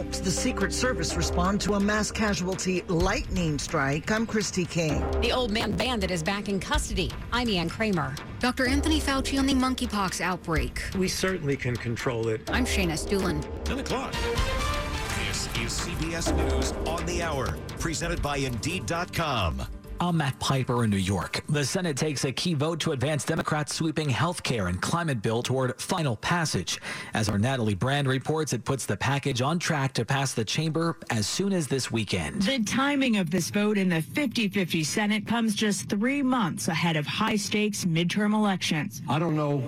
helped 0.00 0.24
the 0.24 0.30
Secret 0.30 0.72
Service 0.72 1.14
respond 1.14 1.60
to 1.60 1.74
a 1.74 1.80
mass 1.80 2.10
casualty 2.10 2.80
lightning 2.88 3.58
strike, 3.58 4.10
I'm 4.10 4.26
Christy 4.26 4.64
King. 4.64 5.04
The 5.20 5.30
old 5.30 5.50
man 5.50 5.72
bandit 5.72 6.10
is 6.10 6.22
back 6.22 6.48
in 6.48 6.58
custody. 6.58 7.10
I'm 7.32 7.50
Ann 7.50 7.68
Kramer. 7.68 8.14
Dr. 8.38 8.66
Anthony 8.66 8.98
Fauci 8.98 9.38
on 9.38 9.44
the 9.44 9.52
monkeypox 9.52 10.22
outbreak. 10.22 10.82
We 10.96 11.06
certainly 11.06 11.54
can 11.54 11.76
control 11.76 12.28
it. 12.28 12.50
I'm 12.50 12.64
Shayna 12.64 12.92
Estulin. 12.92 13.46
10 13.64 13.80
o'clock. 13.80 14.14
This 15.28 15.48
is 15.58 15.70
CBS 15.78 16.34
News 16.34 16.72
on 16.88 17.04
the 17.04 17.22
Hour, 17.22 17.58
presented 17.78 18.22
by 18.22 18.38
Indeed.com. 18.38 19.66
I'm 20.02 20.16
Matt 20.16 20.38
Piper 20.40 20.82
in 20.84 20.88
New 20.88 20.96
York. 20.96 21.42
The 21.50 21.62
Senate 21.62 21.94
takes 21.94 22.24
a 22.24 22.32
key 22.32 22.54
vote 22.54 22.80
to 22.80 22.92
advance 22.92 23.22
Democrats' 23.22 23.74
sweeping 23.74 24.08
health 24.08 24.42
care 24.42 24.68
and 24.68 24.80
climate 24.80 25.20
bill 25.20 25.42
toward 25.42 25.78
final 25.78 26.16
passage. 26.16 26.80
As 27.12 27.28
our 27.28 27.36
Natalie 27.36 27.74
Brand 27.74 28.08
reports, 28.08 28.54
it 28.54 28.64
puts 28.64 28.86
the 28.86 28.96
package 28.96 29.42
on 29.42 29.58
track 29.58 29.92
to 29.92 30.06
pass 30.06 30.32
the 30.32 30.42
chamber 30.42 30.96
as 31.10 31.26
soon 31.26 31.52
as 31.52 31.66
this 31.66 31.90
weekend. 31.90 32.40
The 32.40 32.64
timing 32.64 33.18
of 33.18 33.30
this 33.30 33.50
vote 33.50 33.76
in 33.76 33.90
the 33.90 34.00
50 34.00 34.48
50 34.48 34.84
Senate 34.84 35.26
comes 35.26 35.54
just 35.54 35.90
three 35.90 36.22
months 36.22 36.68
ahead 36.68 36.96
of 36.96 37.06
high 37.06 37.36
stakes 37.36 37.84
midterm 37.84 38.32
elections. 38.32 39.02
I 39.06 39.18
don't 39.18 39.36
know 39.36 39.62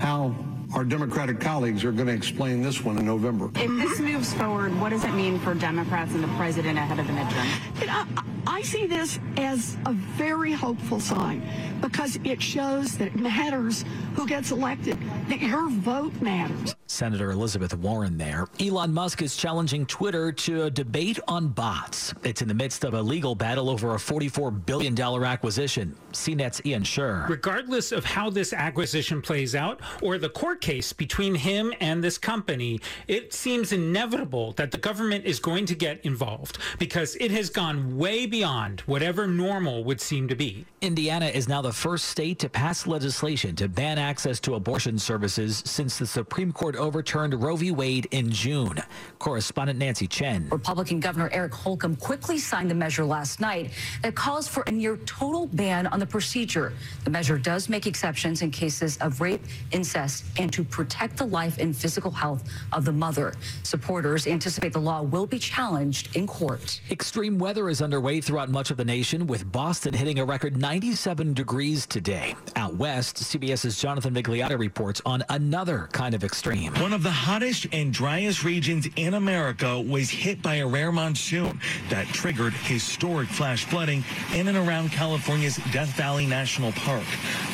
how 0.00 0.34
our 0.74 0.84
Democratic 0.84 1.40
colleagues 1.40 1.84
are 1.84 1.92
going 1.92 2.08
to 2.08 2.12
explain 2.12 2.62
this 2.62 2.82
one 2.82 2.98
in 2.98 3.06
November. 3.06 3.50
If 3.54 3.70
this 3.78 4.00
moves 4.00 4.32
forward, 4.34 4.78
what 4.80 4.90
does 4.90 5.04
it 5.04 5.12
mean 5.12 5.38
for 5.38 5.54
Democrats 5.54 6.12
and 6.14 6.22
the 6.22 6.28
president 6.36 6.78
ahead 6.78 6.98
of 6.98 7.06
the 7.06 7.12
midterm? 7.12 7.80
You 7.80 7.86
know, 7.86 8.22
I 8.46 8.62
see 8.62 8.86
this 8.86 9.18
as 9.36 9.76
a 9.86 9.92
very 9.92 10.52
hopeful 10.52 11.00
sign 11.00 11.46
because 11.80 12.18
it 12.24 12.42
shows 12.42 12.96
that 12.98 13.08
it 13.08 13.16
matters 13.16 13.84
who 14.14 14.26
gets 14.26 14.50
elected, 14.50 14.98
that 15.28 15.40
your 15.40 15.68
vote 15.70 16.12
matters. 16.20 16.74
Senator 16.86 17.30
Elizabeth 17.30 17.74
Warren 17.74 18.18
there. 18.18 18.46
Elon 18.58 18.92
Musk 18.92 19.22
is 19.22 19.36
challenging 19.36 19.86
Twitter 19.86 20.32
to 20.32 20.64
a 20.64 20.70
debate 20.70 21.20
on 21.28 21.48
bots. 21.48 22.14
It's 22.24 22.42
in 22.42 22.48
the 22.48 22.54
midst 22.54 22.84
of 22.84 22.94
a 22.94 23.02
legal 23.02 23.34
battle 23.34 23.70
over 23.70 23.94
a 23.94 23.98
$44 23.98 24.64
billion 24.66 24.98
acquisition. 24.98 25.94
CNET's 26.12 26.62
Ian 26.64 26.82
Sherr. 26.82 27.28
Regardless 27.28 27.92
of 27.92 28.04
how 28.04 28.30
this 28.30 28.52
acquisition 28.52 29.22
plays 29.22 29.54
out 29.54 29.80
or 30.02 30.18
the 30.18 30.30
court 30.30 30.57
case 30.60 30.92
between 30.92 31.34
him 31.34 31.72
and 31.80 32.02
this 32.02 32.18
company, 32.18 32.80
it 33.06 33.32
seems 33.32 33.72
inevitable 33.72 34.52
that 34.52 34.70
the 34.70 34.78
government 34.78 35.24
is 35.24 35.40
going 35.40 35.66
to 35.66 35.74
get 35.74 36.04
involved 36.04 36.58
because 36.78 37.16
it 37.16 37.30
has 37.30 37.50
gone 37.50 37.96
way 37.96 38.26
beyond 38.26 38.80
whatever 38.80 39.26
normal 39.26 39.84
would 39.84 40.00
seem 40.00 40.28
to 40.28 40.34
be. 40.34 40.64
Indiana 40.80 41.26
is 41.26 41.48
now 41.48 41.60
the 41.60 41.72
first 41.72 42.06
state 42.06 42.38
to 42.38 42.48
pass 42.48 42.86
legislation 42.86 43.56
to 43.56 43.68
ban 43.68 43.98
access 43.98 44.38
to 44.40 44.54
abortion 44.54 44.98
services 44.98 45.62
since 45.66 45.98
the 45.98 46.06
Supreme 46.06 46.52
Court 46.52 46.76
overturned 46.76 47.34
Roe 47.42 47.56
v. 47.56 47.70
Wade 47.70 48.06
in 48.10 48.30
June. 48.30 48.82
Correspondent 49.18 49.78
Nancy 49.78 50.06
Chen. 50.06 50.48
Republican 50.50 51.00
Governor 51.00 51.30
Eric 51.32 51.54
Holcomb 51.54 51.96
quickly 51.96 52.38
signed 52.38 52.70
the 52.70 52.74
measure 52.74 53.04
last 53.04 53.40
night 53.40 53.70
that 54.02 54.14
calls 54.14 54.46
for 54.46 54.62
a 54.66 54.70
near 54.70 54.96
total 54.98 55.46
ban 55.46 55.86
on 55.88 55.98
the 55.98 56.06
procedure. 56.06 56.72
The 57.04 57.10
measure 57.10 57.38
does 57.38 57.68
make 57.68 57.86
exceptions 57.86 58.42
in 58.42 58.50
cases 58.50 58.96
of 58.98 59.20
rape, 59.20 59.42
incest, 59.72 60.24
and 60.38 60.47
to 60.50 60.64
protect 60.64 61.16
the 61.16 61.26
life 61.26 61.58
and 61.58 61.76
physical 61.76 62.10
health 62.10 62.48
of 62.72 62.84
the 62.84 62.92
mother. 62.92 63.34
Supporters 63.62 64.26
anticipate 64.26 64.72
the 64.72 64.78
law 64.78 65.02
will 65.02 65.26
be 65.26 65.38
challenged 65.38 66.16
in 66.16 66.26
court. 66.26 66.80
Extreme 66.90 67.38
weather 67.38 67.68
is 67.68 67.82
underway 67.82 68.20
throughout 68.20 68.50
much 68.50 68.70
of 68.70 68.76
the 68.76 68.84
nation, 68.84 69.26
with 69.26 69.50
Boston 69.50 69.94
hitting 69.94 70.18
a 70.18 70.24
record 70.24 70.56
97 70.56 71.34
degrees 71.34 71.86
today. 71.86 72.34
Out 72.56 72.74
west, 72.74 73.16
CBS's 73.16 73.80
Jonathan 73.80 74.14
Vigliotti 74.14 74.58
reports 74.58 75.00
on 75.06 75.24
another 75.28 75.88
kind 75.92 76.14
of 76.14 76.24
extreme. 76.24 76.72
One 76.74 76.92
of 76.92 77.02
the 77.02 77.10
hottest 77.10 77.66
and 77.72 77.92
driest 77.92 78.44
regions 78.44 78.88
in 78.96 79.14
America 79.14 79.80
was 79.80 80.10
hit 80.10 80.42
by 80.42 80.56
a 80.56 80.66
rare 80.66 80.92
monsoon 80.92 81.60
that 81.90 82.06
triggered 82.08 82.52
historic 82.52 83.28
flash 83.28 83.64
flooding 83.64 84.04
in 84.34 84.48
and 84.48 84.56
around 84.56 84.90
California's 84.90 85.58
Death 85.72 85.90
Valley 85.96 86.26
National 86.26 86.72
Park. 86.72 87.04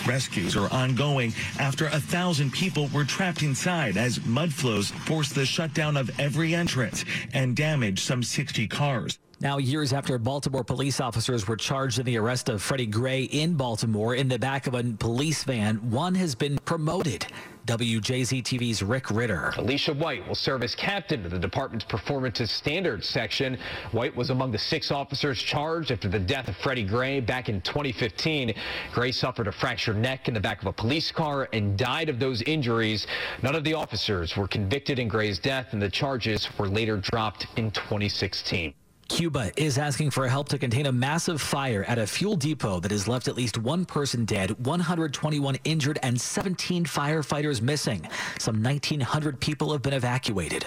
Rescues 0.06 0.56
are 0.56 0.72
ongoing 0.72 1.32
after 1.59 1.87
a 1.87 2.00
thousand 2.00 2.53
people 2.53 2.84
were 2.93 3.05
trapped 3.05 3.43
inside 3.43 3.97
as 3.97 4.25
mud 4.25 4.53
flows 4.53 4.91
forced 4.91 5.34
the 5.34 5.47
shutdown 5.47 5.97
of 5.97 6.11
every 6.19 6.55
entrance 6.55 7.05
and 7.33 7.56
damaged 7.56 8.00
some 8.00 8.22
60 8.22 8.67
cars. 8.69 9.19
Now, 9.41 9.59
years 9.59 9.93
after 9.93 10.17
Baltimore 10.17 10.62
police 10.62 11.00
officers 11.00 11.49
were 11.49 11.56
charged 11.56 11.99
in 11.99 12.06
the 12.06 12.17
arrest 12.17 12.49
of 12.49 12.62
Freddie 12.62 12.87
Gray 12.87 13.25
in 13.25 13.55
Baltimore 13.55 14.15
in 14.15 14.28
the 14.28 14.39
back 14.39 14.69
of 14.69 14.75
a 14.75 14.83
police 14.83 15.43
van, 15.43 15.77
one 15.91 16.15
has 16.15 16.37
been 16.37 16.56
promoted. 16.59 17.27
WJZ 17.67 18.43
TV's 18.43 18.83
Rick 18.83 19.11
Ritter. 19.11 19.53
Alicia 19.56 19.94
White 19.94 20.27
will 20.28 20.34
serve 20.34 20.62
as 20.62 20.75
captain 20.75 21.25
of 21.25 21.31
the 21.31 21.39
department's 21.39 21.84
performance 21.84 22.39
standards 22.50 23.09
section. 23.09 23.59
White 23.91 24.15
was 24.15 24.31
among 24.31 24.53
the 24.53 24.59
six 24.59 24.93
officers 24.93 25.43
charged 25.43 25.91
after 25.91 26.09
the 26.09 26.19
death 26.19 26.47
of 26.49 26.56
Freddie 26.59 26.84
Gray 26.84 27.21
back 27.21 27.49
in 27.49 27.61
2015. 27.62 28.55
Gray 28.93 29.12
suffered 29.12 29.49
a 29.49 29.53
fractured 29.53 29.97
neck 29.97 30.28
in 30.28 30.34
the 30.34 30.41
back 30.41 30.61
of 30.61 30.69
a 30.69 30.73
police 30.73 31.11
car 31.11 31.49
and 31.53 31.77
died 31.77 32.09
of 32.09 32.21
those 32.21 32.43
injuries. 32.43 33.06
None 33.43 33.55
of 33.55 33.65
the 33.65 33.75
officers 33.75 34.37
were 34.37 34.47
convicted 34.47 34.99
in 34.99 35.09
Gray's 35.09 35.39
death, 35.39 35.73
and 35.73 35.81
the 35.81 35.91
charges 35.91 36.49
were 36.59 36.69
later 36.69 36.99
dropped 36.99 37.47
in 37.56 37.71
2016. 37.71 38.75
Cuba 39.09 39.50
is 39.56 39.78
asking 39.78 40.10
for 40.10 40.28
help 40.28 40.48
to 40.48 40.59
contain 40.59 40.87
a 40.87 40.92
massive 40.92 41.41
fire 41.41 41.84
at 41.84 41.98
a 41.98 42.06
fuel 42.06 42.37
depot 42.37 42.81
that 42.81 42.91
has 42.91 43.09
left 43.09 43.28
at 43.28 43.37
least 43.37 43.56
one 43.59 43.84
person 43.84 44.25
dead, 44.25 44.66
121 44.66 45.56
injured, 45.65 45.98
and 46.03 46.20
17 46.20 46.84
firefighters 46.84 47.62
missing. 47.62 48.06
Some 48.38 48.62
1,900 48.62 49.41
people 49.41 49.72
have 49.72 49.81
been 49.81 49.94
evacuated. 49.94 50.66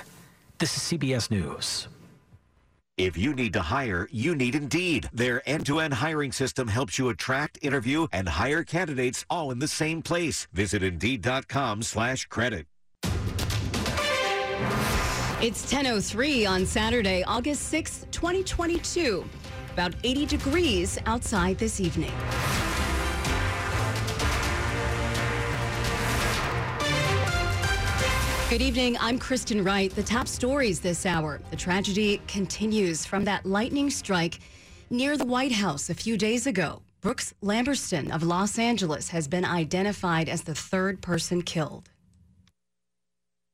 This 0.57 0.75
is 0.75 0.83
CBS 0.83 1.29
News. 1.29 1.87
If 2.97 3.15
you 3.15 3.31
need 3.35 3.53
to 3.53 3.61
hire, 3.61 4.09
you 4.11 4.33
need 4.33 4.55
Indeed. 4.55 5.07
Their 5.13 5.47
end-to-end 5.47 5.93
hiring 5.93 6.31
system 6.31 6.67
helps 6.67 6.97
you 6.97 7.09
attract, 7.09 7.59
interview, 7.61 8.07
and 8.11 8.27
hire 8.27 8.63
candidates 8.63 9.23
all 9.29 9.51
in 9.51 9.59
the 9.59 9.67
same 9.67 10.01
place. 10.01 10.47
Visit 10.51 10.81
Indeed.com 10.81 11.83
slash 11.83 12.25
credit. 12.25 12.65
It's 15.39 15.71
10.03 15.71 16.49
on 16.49 16.65
Saturday, 16.65 17.21
August 17.25 17.71
6th, 17.71 18.09
2022. 18.09 19.23
About 19.71 19.93
80 20.03 20.25
degrees 20.25 20.97
outside 21.05 21.59
this 21.59 21.79
evening. 21.79 22.11
Good 28.49 28.63
evening. 28.63 28.97
I'm 28.99 29.19
Kristen 29.19 29.63
Wright. 29.63 29.93
The 29.93 30.01
top 30.01 30.27
stories 30.27 30.79
this 30.79 31.05
hour. 31.05 31.39
The 31.51 31.55
tragedy 31.55 32.19
continues 32.27 33.05
from 33.05 33.23
that 33.25 33.45
lightning 33.45 33.91
strike 33.91 34.39
near 34.89 35.17
the 35.17 35.25
White 35.25 35.51
House 35.51 35.91
a 35.91 35.93
few 35.93 36.17
days 36.17 36.47
ago. 36.47 36.81
Brooks 37.01 37.35
Lambertson 37.43 38.09
of 38.11 38.23
Los 38.23 38.57
Angeles 38.57 39.09
has 39.09 39.27
been 39.27 39.45
identified 39.45 40.29
as 40.29 40.41
the 40.41 40.55
third 40.55 40.99
person 41.03 41.43
killed. 41.43 41.91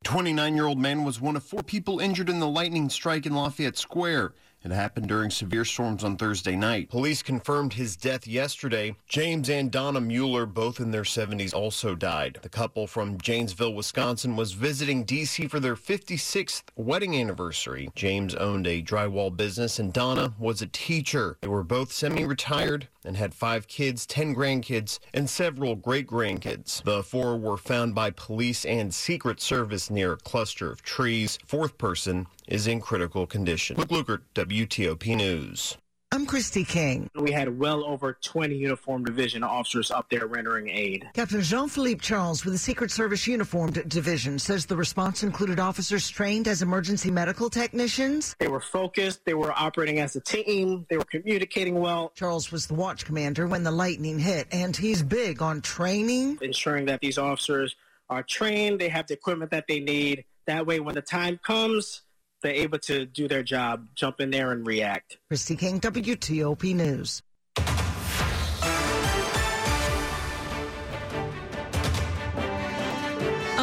29 0.04 0.56
year 0.56 0.66
old 0.66 0.78
man 0.78 1.04
was 1.04 1.22
one 1.22 1.36
of 1.36 1.44
four 1.44 1.64
people 1.64 2.00
injured 2.00 2.30
in 2.30 2.40
the 2.40 2.48
lightning 2.48 2.90
strike 2.90 3.26
in 3.26 3.34
Lafayette 3.34 3.78
Square. 3.78 4.34
It 4.64 4.72
happened 4.72 5.08
during 5.10 5.30
severe 5.30 5.66
storms 5.66 6.06
on 6.06 6.16
Thursday 6.16 6.56
night. 6.56 6.90
Police 6.90 7.22
confirmed 7.22 7.74
his 7.74 7.98
death 7.98 8.26
yesterday. 8.26 8.96
James 9.08 9.50
and 9.50 9.70
Donna 9.70 10.00
Mueller, 10.00 10.46
both 10.46 10.80
in 10.80 10.92
their 10.92 11.04
70s, 11.04 11.54
also 11.54 11.96
died. 11.96 12.40
The 12.42 12.50
couple 12.50 12.88
from 12.88 13.20
Janesville, 13.20 13.74
Wisconsin, 13.74 14.38
was 14.38 14.54
visiting 14.54 15.04
D.C. 15.04 15.48
for 15.48 15.60
their 15.60 15.76
56th 15.76 16.64
wedding 16.78 17.16
anniversary. 17.16 17.90
James 17.94 18.36
owned 18.36 18.66
a 18.66 18.82
drywall 18.82 19.36
business 19.36 19.80
and 19.80 19.92
Donna 19.92 20.34
was 20.40 20.62
a 20.62 20.68
teacher. 20.68 21.38
They 21.42 21.50
were 21.50 21.64
both 21.64 21.92
semi 21.92 22.24
retired 22.24 22.88
and 23.06 23.18
had 23.18 23.34
five 23.34 23.68
kids, 23.68 24.06
10 24.06 24.34
grandkids, 24.34 25.00
and 25.14 25.30
several 25.30 25.76
great 25.76 26.08
grandkids. 26.08 26.82
The 26.84 27.04
four 27.04 27.38
were 27.38 27.58
found 27.58 27.96
by 27.96 28.12
police 28.12 28.64
and 28.66 28.94
Secret 28.94 29.42
Service 29.42 29.90
near 29.90 30.14
a 30.14 30.18
cluster 30.18 30.72
of 30.72 30.82
trees. 30.82 31.38
Fourth 31.46 31.78
person 31.78 32.28
is 32.48 32.68
in 32.68 32.80
critical 32.82 33.26
condition. 33.26 33.78
Luke 33.78 33.90
Lukert, 33.90 34.22
WTOP 34.36 35.16
News. 35.16 35.78
I'm 36.14 36.28
Christy 36.28 36.64
King. 36.64 37.10
We 37.16 37.32
had 37.32 37.58
well 37.58 37.84
over 37.84 38.14
20 38.14 38.54
uniformed 38.56 39.08
division 39.08 39.44
officers 39.44 39.90
up 39.90 40.12
there 40.12 40.28
rendering 40.28 40.70
aid. 40.70 41.10
Captain 41.16 41.42
Jean 41.42 41.68
Philippe 41.68 42.02
Charles 42.02 42.46
with 42.46 42.54
the 42.54 42.60
Secret 42.60 42.92
Service 42.92 43.26
Uniformed 43.26 43.90
Division 43.90 44.38
says 44.38 44.68
the 44.68 44.76
response 44.76 45.24
included 45.24 45.60
officers 45.60 46.08
trained 46.08 46.48
as 46.48 46.62
emergency 46.62 47.10
medical 47.10 47.50
technicians. 47.50 48.36
They 48.38 48.48
were 48.48 48.60
focused, 48.60 49.26
they 49.26 49.34
were 49.34 49.54
operating 49.54 50.02
as 50.02 50.16
a 50.16 50.22
team, 50.22 50.86
they 50.88 50.98
were 50.98 51.04
communicating 51.06 51.80
well. 51.80 52.12
Charles 52.14 52.52
was 52.52 52.68
the 52.68 52.76
watch 52.76 53.06
commander 53.06 53.48
when 53.48 53.64
the 53.64 53.72
lightning 53.72 54.20
hit, 54.20 54.48
and 54.52 54.78
he's 54.78 55.02
big 55.02 55.42
on 55.42 55.62
training, 55.62 56.38
ensuring 56.44 56.86
that 56.86 57.02
these 57.02 57.18
officers 57.18 57.76
are 58.12 58.22
trained, 58.22 58.80
they 58.80 58.90
have 58.90 59.08
the 59.08 59.16
equipment 59.16 59.50
that 59.50 59.66
they 59.68 59.80
need 59.80 60.26
That 60.46 60.68
way, 60.68 60.80
when 60.80 60.94
the 60.94 61.02
time 61.02 61.40
comes, 61.42 62.04
they're 62.44 62.54
able 62.54 62.80
to 62.80 63.06
do 63.06 63.28
their 63.28 63.42
job, 63.42 63.88
jump 63.96 64.22
in 64.22 64.30
there 64.30 64.52
and 64.52 64.68
react. 64.68 65.18
Christy 65.30 65.56
King, 65.56 65.80
WTOP 65.80 66.76
News. 66.76 67.24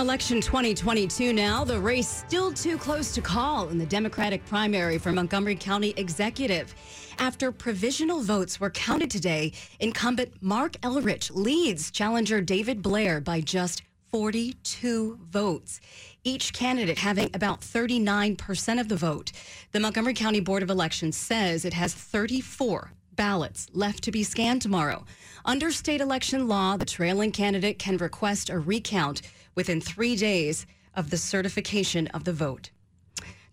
Election 0.00 0.40
2022 0.40 1.32
now. 1.34 1.62
The 1.62 1.78
race 1.78 2.08
still 2.08 2.52
too 2.52 2.78
close 2.78 3.12
to 3.12 3.20
call 3.20 3.68
in 3.68 3.76
the 3.76 3.84
Democratic 3.84 4.44
primary 4.46 4.96
for 4.96 5.12
Montgomery 5.12 5.54
County 5.54 5.92
Executive. 5.98 6.74
After 7.18 7.52
provisional 7.52 8.22
votes 8.22 8.58
were 8.58 8.70
counted 8.70 9.10
today, 9.10 9.52
incumbent 9.78 10.32
Marc 10.40 10.72
Elrich 10.80 11.30
leads 11.34 11.90
challenger 11.90 12.40
David 12.40 12.80
Blair 12.80 13.20
by 13.20 13.42
just 13.42 13.82
42 14.10 15.18
votes, 15.30 15.80
each 16.24 16.52
candidate 16.52 16.98
having 16.98 17.30
about 17.34 17.60
39% 17.60 18.80
of 18.80 18.88
the 18.88 18.96
vote. 18.96 19.32
The 19.72 19.80
Montgomery 19.80 20.14
County 20.14 20.40
Board 20.40 20.62
of 20.62 20.70
Elections 20.70 21.16
says 21.16 21.64
it 21.64 21.74
has 21.74 21.94
34 21.94 22.92
ballots 23.14 23.68
left 23.72 24.02
to 24.04 24.10
be 24.10 24.24
scanned 24.24 24.62
tomorrow. 24.62 25.04
Under 25.44 25.70
state 25.70 26.00
election 26.00 26.48
law, 26.48 26.76
the 26.76 26.84
trailing 26.84 27.32
candidate 27.32 27.78
can 27.78 27.98
request 27.98 28.50
a 28.50 28.58
recount 28.58 29.22
within 29.54 29.80
three 29.80 30.16
days 30.16 30.66
of 30.94 31.10
the 31.10 31.18
certification 31.18 32.06
of 32.08 32.24
the 32.24 32.32
vote. 32.32 32.70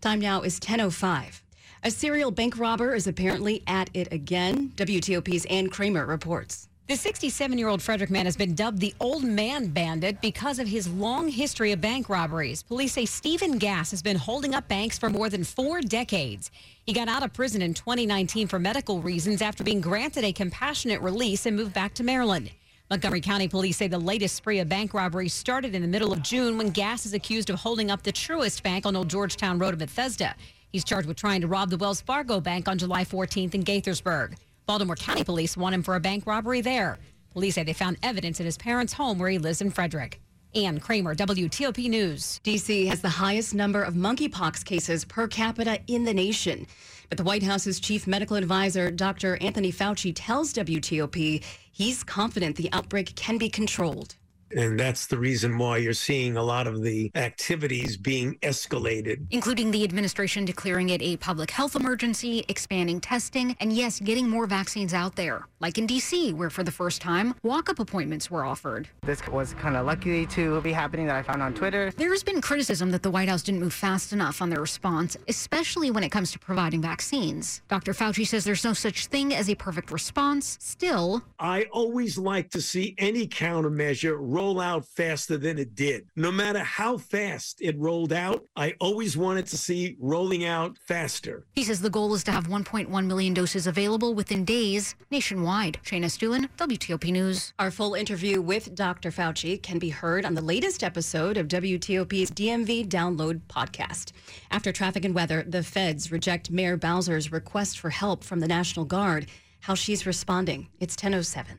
Time 0.00 0.20
now 0.20 0.42
is 0.42 0.58
10.05. 0.60 1.42
A 1.84 1.90
serial 1.90 2.30
bank 2.30 2.58
robber 2.58 2.94
is 2.94 3.06
apparently 3.06 3.62
at 3.66 3.90
it 3.94 4.12
again. 4.12 4.72
WTOP's 4.76 5.44
Ann 5.46 5.68
Kramer 5.68 6.06
reports. 6.06 6.67
The 6.88 6.96
67 6.96 7.58
year 7.58 7.68
old 7.68 7.82
Frederick 7.82 8.08
man 8.08 8.24
has 8.24 8.34
been 8.34 8.54
dubbed 8.54 8.80
the 8.80 8.94
Old 8.98 9.22
Man 9.22 9.66
Bandit 9.66 10.22
because 10.22 10.58
of 10.58 10.66
his 10.66 10.88
long 10.88 11.28
history 11.28 11.72
of 11.72 11.82
bank 11.82 12.08
robberies. 12.08 12.62
Police 12.62 12.94
say 12.94 13.04
Stephen 13.04 13.58
Gass 13.58 13.90
has 13.90 14.00
been 14.00 14.16
holding 14.16 14.54
up 14.54 14.68
banks 14.68 14.96
for 14.96 15.10
more 15.10 15.28
than 15.28 15.44
four 15.44 15.82
decades. 15.82 16.50
He 16.86 16.94
got 16.94 17.06
out 17.06 17.22
of 17.22 17.34
prison 17.34 17.60
in 17.60 17.74
2019 17.74 18.48
for 18.48 18.58
medical 18.58 19.02
reasons 19.02 19.42
after 19.42 19.62
being 19.62 19.82
granted 19.82 20.24
a 20.24 20.32
compassionate 20.32 21.02
release 21.02 21.44
and 21.44 21.54
moved 21.54 21.74
back 21.74 21.92
to 21.92 22.02
Maryland. 22.02 22.52
Montgomery 22.88 23.20
County 23.20 23.48
police 23.48 23.76
say 23.76 23.88
the 23.88 23.98
latest 23.98 24.36
spree 24.36 24.60
of 24.60 24.70
bank 24.70 24.94
robberies 24.94 25.34
started 25.34 25.74
in 25.74 25.82
the 25.82 25.88
middle 25.88 26.14
of 26.14 26.22
June 26.22 26.56
when 26.56 26.70
Gass 26.70 27.04
is 27.04 27.12
accused 27.12 27.50
of 27.50 27.56
holding 27.56 27.90
up 27.90 28.02
the 28.02 28.12
Truist 28.14 28.62
Bank 28.62 28.86
on 28.86 28.96
Old 28.96 29.10
Georgetown 29.10 29.58
Road 29.58 29.74
in 29.74 29.78
Bethesda. 29.78 30.34
He's 30.72 30.84
charged 30.84 31.06
with 31.06 31.18
trying 31.18 31.42
to 31.42 31.48
rob 31.48 31.68
the 31.68 31.76
Wells 31.76 32.00
Fargo 32.00 32.40
Bank 32.40 32.66
on 32.66 32.78
July 32.78 33.04
14th 33.04 33.54
in 33.54 33.62
Gaithersburg. 33.62 34.36
Baltimore 34.68 34.96
County 34.96 35.24
police 35.24 35.56
want 35.56 35.74
him 35.74 35.82
for 35.82 35.94
a 35.94 36.00
bank 36.00 36.26
robbery 36.26 36.60
there. 36.60 36.98
Police 37.32 37.54
say 37.54 37.62
they 37.62 37.72
found 37.72 37.96
evidence 38.02 38.38
in 38.38 38.44
his 38.44 38.58
parents' 38.58 38.92
home 38.92 39.18
where 39.18 39.30
he 39.30 39.38
lives 39.38 39.62
in 39.62 39.70
Frederick. 39.70 40.20
Ann 40.54 40.78
Kramer, 40.78 41.14
WTOP 41.14 41.88
News. 41.88 42.38
D.C. 42.42 42.84
has 42.84 43.00
the 43.00 43.08
highest 43.08 43.54
number 43.54 43.82
of 43.82 43.94
monkeypox 43.94 44.62
cases 44.66 45.06
per 45.06 45.26
capita 45.26 45.80
in 45.86 46.04
the 46.04 46.12
nation. 46.12 46.66
But 47.08 47.16
the 47.16 47.24
White 47.24 47.42
House's 47.42 47.80
chief 47.80 48.06
medical 48.06 48.36
advisor, 48.36 48.90
Dr. 48.90 49.38
Anthony 49.40 49.72
Fauci, 49.72 50.12
tells 50.14 50.52
WTOP 50.52 51.42
he's 51.72 52.04
confident 52.04 52.56
the 52.56 52.68
outbreak 52.70 53.16
can 53.16 53.38
be 53.38 53.48
controlled. 53.48 54.16
And 54.56 54.78
that's 54.78 55.06
the 55.06 55.18
reason 55.18 55.58
why 55.58 55.78
you're 55.78 55.92
seeing 55.92 56.36
a 56.36 56.42
lot 56.42 56.66
of 56.66 56.82
the 56.82 57.10
activities 57.14 57.96
being 57.96 58.36
escalated. 58.36 59.26
Including 59.30 59.70
the 59.70 59.84
administration 59.84 60.44
declaring 60.44 60.90
it 60.90 61.02
a 61.02 61.16
public 61.16 61.50
health 61.50 61.76
emergency, 61.76 62.44
expanding 62.48 63.00
testing, 63.00 63.56
and 63.60 63.72
yes, 63.72 64.00
getting 64.00 64.28
more 64.28 64.46
vaccines 64.46 64.94
out 64.94 65.16
there. 65.16 65.46
Like 65.60 65.78
in 65.78 65.86
D.C., 65.86 66.32
where 66.32 66.50
for 66.50 66.62
the 66.62 66.70
first 66.70 67.00
time, 67.02 67.34
walk 67.42 67.68
up 67.68 67.78
appointments 67.78 68.30
were 68.30 68.44
offered. 68.44 68.88
This 69.02 69.26
was 69.28 69.54
kind 69.54 69.76
of 69.76 69.86
lucky 69.86 70.26
to 70.26 70.60
be 70.60 70.72
happening 70.72 71.06
that 71.06 71.16
I 71.16 71.22
found 71.22 71.42
on 71.42 71.54
Twitter. 71.54 71.92
There 71.96 72.10
has 72.10 72.22
been 72.22 72.40
criticism 72.40 72.90
that 72.92 73.02
the 73.02 73.10
White 73.10 73.28
House 73.28 73.42
didn't 73.42 73.60
move 73.60 73.74
fast 73.74 74.12
enough 74.12 74.40
on 74.40 74.50
their 74.50 74.60
response, 74.60 75.16
especially 75.28 75.90
when 75.90 76.04
it 76.04 76.10
comes 76.10 76.32
to 76.32 76.38
providing 76.38 76.80
vaccines. 76.80 77.62
Dr. 77.68 77.92
Fauci 77.92 78.26
says 78.26 78.44
there's 78.44 78.64
no 78.64 78.72
such 78.72 79.06
thing 79.06 79.34
as 79.34 79.50
a 79.50 79.54
perfect 79.54 79.90
response. 79.90 80.58
Still, 80.60 81.22
I 81.38 81.64
always 81.72 82.18
like 82.18 82.50
to 82.50 82.60
see 82.60 82.94
any 82.98 83.26
countermeasure 83.26 84.16
roll 84.38 84.60
out 84.60 84.84
faster 84.84 85.36
than 85.36 85.58
it 85.58 85.74
did. 85.74 86.06
No 86.14 86.30
matter 86.30 86.60
how 86.60 86.96
fast 86.96 87.60
it 87.60 87.76
rolled 87.76 88.12
out, 88.12 88.44
I 88.54 88.74
always 88.80 89.16
wanted 89.16 89.46
to 89.48 89.58
see 89.58 89.96
rolling 89.98 90.44
out 90.44 90.78
faster. 90.78 91.44
He 91.56 91.64
says 91.64 91.80
the 91.80 91.90
goal 91.90 92.14
is 92.14 92.22
to 92.24 92.30
have 92.30 92.46
1.1 92.46 93.06
million 93.06 93.34
doses 93.34 93.66
available 93.66 94.14
within 94.14 94.44
days 94.44 94.94
nationwide. 95.10 95.78
Shayna 95.84 96.04
Estulin, 96.04 96.48
WTOP 96.56 97.10
News. 97.10 97.52
Our 97.58 97.72
full 97.72 97.94
interview 97.94 98.40
with 98.40 98.76
Dr. 98.76 99.10
Fauci 99.10 99.60
can 99.60 99.80
be 99.80 99.90
heard 99.90 100.24
on 100.24 100.34
the 100.34 100.48
latest 100.54 100.84
episode 100.84 101.36
of 101.36 101.48
WTOP's 101.48 102.30
DMV 102.30 102.88
Download 102.88 103.40
podcast. 103.48 104.12
After 104.52 104.70
traffic 104.70 105.04
and 105.04 105.16
weather, 105.16 105.42
the 105.48 105.64
feds 105.64 106.12
reject 106.12 106.52
Mayor 106.52 106.76
Bowser's 106.76 107.32
request 107.32 107.80
for 107.80 107.90
help 107.90 108.22
from 108.22 108.38
the 108.38 108.46
National 108.46 108.84
Guard. 108.84 109.26
How 109.62 109.74
she's 109.74 110.06
responding. 110.06 110.68
It's 110.78 110.94
1007. 110.94 111.58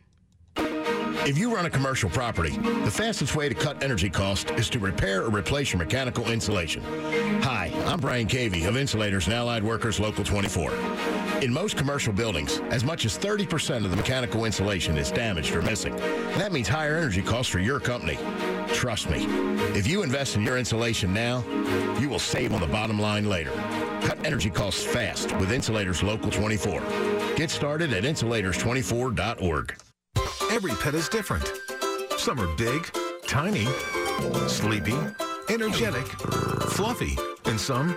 If 1.26 1.38
you 1.38 1.54
run 1.54 1.66
a 1.66 1.70
commercial 1.70 2.10
property, 2.10 2.52
the 2.52 2.90
fastest 2.90 3.36
way 3.36 3.50
to 3.50 3.56
cut 3.56 3.84
energy 3.84 4.10
costs 4.10 4.50
is 4.52 4.70
to 4.70 4.80
repair 4.80 5.24
or 5.24 5.30
replace 5.30 5.72
your 5.72 5.80
mechanical 5.80 6.32
insulation. 6.32 6.82
Hi, 7.44 7.72
I'm 7.86 8.00
Brian 8.00 8.26
Cavey 8.26 8.68
of 8.68 8.78
Insulators 8.78 9.26
and 9.26 9.36
Allied 9.36 9.64
Workers 9.64 10.00
Local 10.00 10.24
24. 10.24 10.72
In 11.42 11.54
most 11.54 11.78
commercial 11.78 12.14
buildings, 12.14 12.62
as 12.70 12.84
much 12.84 13.06
as 13.06 13.18
30% 13.18 13.84
of 13.84 13.92
the 13.92 13.98
mechanical 13.98 14.46
insulation 14.46 14.98
is 14.98 15.12
damaged 15.12 15.54
or 15.54 15.62
missing. 15.62 15.96
That 16.38 16.52
means 16.52 16.68
higher 16.68 16.98
energy 16.98 17.22
costs 17.22 17.52
for 17.52 17.60
your 17.60 17.80
company. 17.80 18.18
Trust 18.74 19.10
me, 19.10 19.26
if 19.78 19.88
you 19.88 20.04
invest 20.04 20.36
in 20.36 20.42
your 20.42 20.58
insulation 20.58 21.14
now, 21.14 21.44
you 22.00 22.10
will 22.10 22.20
save 22.20 22.54
on 22.54 22.62
the 22.62 22.68
bottom 22.68 23.00
line 23.00 23.30
later. 23.30 23.52
Cut 24.02 24.18
energy 24.26 24.50
costs 24.50 24.84
fast 24.84 25.36
with 25.38 25.52
Insulators 25.52 26.02
Local 26.02 26.32
24. 26.32 26.82
Get 27.36 27.52
started 27.52 27.94
at 27.94 28.04
insulators24.org. 28.04 29.76
Every 30.50 30.72
pet 30.72 30.96
is 30.96 31.08
different. 31.08 31.54
Some 32.18 32.40
are 32.40 32.56
big, 32.56 32.90
tiny, 33.28 33.68
sleepy, 34.48 34.98
energetic, 35.48 36.08
fluffy, 36.72 37.16
and 37.46 37.60
some 37.60 37.96